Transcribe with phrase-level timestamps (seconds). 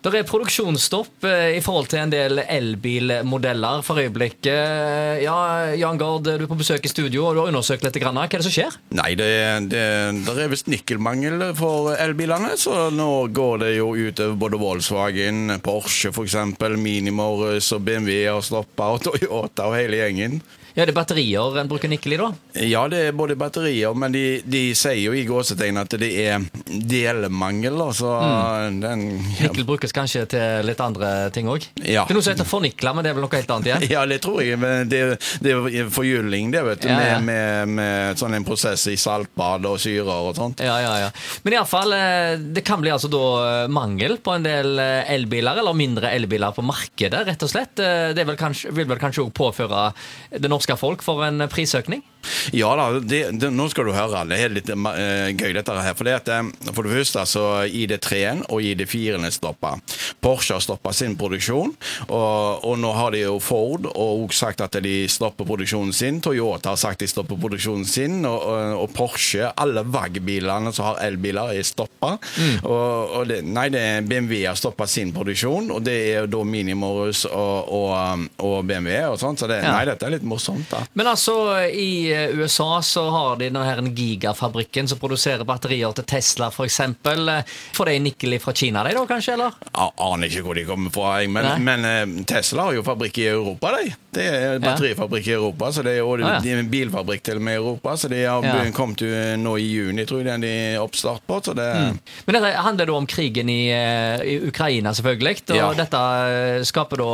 [0.00, 4.48] Det er produksjonsstopp eh, i forhold til en del elbilmodeller for øyeblikket.
[4.48, 5.34] Eh, Ja,
[5.76, 7.98] Jan Gard, du er på besøk i studio og du har undersøkt litt.
[8.00, 8.78] Hva er det som skjer?
[8.96, 9.28] Nei, det,
[9.68, 9.82] det,
[10.24, 16.14] det er visst nikkelmangel for elbilene, så nå går det jo utover både Volkswagen, Porsche
[16.14, 16.38] f.eks.,
[16.80, 20.40] Minimorris og BMW har stoppa, og Toyota og hele gjengen.
[20.74, 22.30] Ja, Det er batterier en bruker nikkel i, da?
[22.66, 26.44] Ja, det er både batterier, men de, de sier jo i gåsetegn at det er
[26.66, 28.10] delmangel, da, så
[28.80, 29.02] den
[29.38, 31.64] ja, Nikkel brukes kanskje til litt andre ting òg?
[31.82, 32.04] Ja.
[32.06, 33.86] Det er noe som heter fornikla, men det er vel noe helt annet igjen?
[33.94, 34.58] Ja, det tror jeg.
[34.60, 35.00] Men det,
[35.42, 36.88] det er forgylling, det, vet du.
[36.90, 37.18] Ja, ja.
[37.18, 40.62] Med, med, med sånn en prosess i saltbad og syrer og sånt.
[40.64, 41.10] Ja, ja, ja.
[41.44, 41.94] Men iallfall,
[42.54, 43.22] det kan bli altså da
[43.64, 47.82] eh, mangel på en del eh, elbiler, eller mindre elbiler på markedet, rett og slett.
[47.82, 49.82] Eh, Det vil, kanskje, vil vel kanskje òg påføre
[50.36, 52.04] det norske folk for en prisøkning?
[52.56, 54.24] Ja da, det, det, nå skal du høre.
[54.30, 55.94] Det er litt uh, gøy dette her.
[55.98, 59.74] For det, at, eh, for det første så ID3-en og ID4-en er stoppa.
[60.22, 61.72] Porsche har stoppa sin produksjon,
[62.08, 66.20] og, og nå har de jo Ford og også sagt at de stopper produksjonen sin.
[66.24, 71.00] Toyota har sagt de stopper produksjonen sin, og, og, og Porsche, alle VAG-bilene som har
[71.08, 72.16] elbiler, er stoppa.
[73.30, 77.70] Det, nei, det BMW har stoppa sin produksjon, og det er jo da Minimorus og,
[77.94, 78.26] um,
[78.66, 79.74] BMW og sånt, så det, Ja.
[79.76, 80.82] nei, dette er litt morsomt, da.
[80.96, 81.34] Men altså,
[81.68, 86.80] i USA så har de denne gigafabrikken som produserer batterier til Tesla, f.eks.
[87.76, 89.34] Får de nikkel fra Kina, de da, kanskje?
[89.36, 89.56] eller?
[89.70, 93.26] Jeg aner ikke hvor de kommer fra, men, men eh, Tesla har jo fabrikk i
[93.32, 93.72] Europa.
[93.78, 93.92] De.
[94.10, 96.62] Det er batterifabrikk i Europa, så det er, og Ah, ja.
[96.68, 97.96] bilfabrikk til og med i Europa.
[97.96, 98.70] Så de har Ja.
[98.74, 99.00] kommet
[99.38, 101.38] nå i juni, tror jeg, det er de oppstart på.
[101.44, 101.68] Så det,
[102.26, 105.36] Men dette handler da om krigen i, eh, i Ukraina, selvfølgelig.
[105.50, 105.72] Og Ja.
[105.74, 107.10] dette eh, skaper da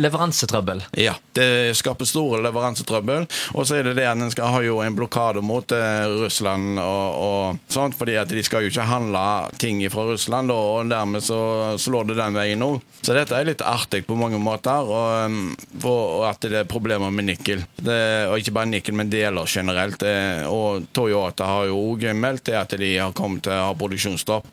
[0.00, 0.82] leveransetrøbbel.
[0.98, 3.26] Ja, det skaper store leveransetrøbbel.
[3.54, 6.78] Og så er det det at en skal ha jo en blokade mot eh, Russland
[6.78, 9.22] og, og sånt, fordi at de skal jo ikke handle
[9.58, 11.40] ting fra Russland, og, dermed så
[11.80, 12.78] slår det den veien òg.
[13.02, 15.54] Så dette er litt artig på mange måter, og, um,
[15.88, 17.64] og at det er problemer med nikkel.
[17.80, 20.02] Det, og ikke bare nikkel, men deler generelt.
[20.50, 24.50] Og Toyota har jo òg meldt det at de har kommet til å ha produksjonsstopp.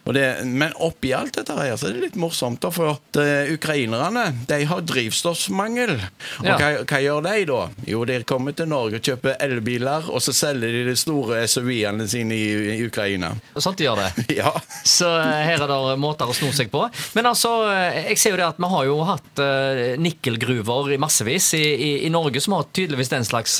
[0.47, 4.29] Men oppi alt dette her, så er det litt morsomt, da, for at, eh, ukrainerne
[4.49, 5.97] de har drivstoffmangel.
[6.39, 6.57] Og Ja.
[6.57, 7.61] hva, hva gjør de da?
[7.85, 9.35] Jo, de kommer til Norge og kjøper
[9.67, 13.33] elbiler, og så selger de de store SUV-ene sine i, i Ukraina.
[13.55, 14.25] Og de gjør det.
[14.37, 14.51] Ja.
[14.85, 16.83] Så eh, her er det måter å sno seg på.
[17.17, 20.99] Men altså, eh, jeg ser jo det at vi har jo hatt eh, nikkelgruver i
[21.01, 23.57] massevis i, i, i Norge som har tydeligvis den slags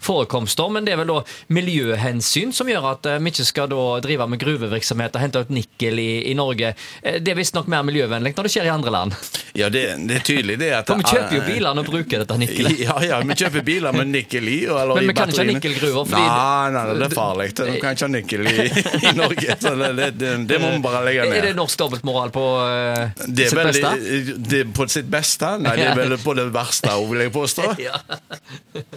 [0.00, 1.18] forekomster, men det er vel da
[1.52, 5.98] miljøhensyn som gjør at vi ikke skal da drive med gruvevirksomhet og hente ut nikkel
[6.00, 6.72] i, i Norge.
[7.02, 9.16] Det er visstnok mer miljøvennlig når det skjer i andre land.
[9.58, 12.38] ja, det, det er tydelig det at For vi kjøper jo bilene og bruker dette
[12.40, 12.78] nikkelet.
[12.86, 14.60] Ja, ja, vi kjøper biler med nikkel i.
[14.70, 15.49] Eller Men i vi kan ikke.
[15.50, 17.48] Nikkelgruver, fordi- Nei, nei, det er farlig.
[17.58, 18.68] Du kan ikke ha nikkel i,
[19.10, 19.56] i Norge.
[19.60, 21.36] Så det, det, det, det må vi bare legge ned.
[21.40, 24.44] Er det norsk dobbeltmoral på uh, Det sitt veldig, beste?
[24.54, 25.54] det, på sitt beste?
[25.64, 27.70] Nei, det er vel på det verste, vil jeg påstå.
[27.82, 27.98] Ja.